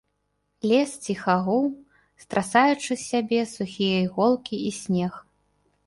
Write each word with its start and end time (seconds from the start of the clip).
Лес 0.71 0.91
ціха 1.07 1.35
гуў, 1.49 1.67
страсаючы 2.25 2.91
з 2.97 3.01
сябе 3.11 3.39
сухія 3.55 3.97
іголкі 4.11 4.55
і 4.73 4.77
снег. 4.85 5.13